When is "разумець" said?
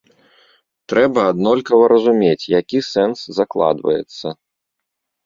1.93-2.49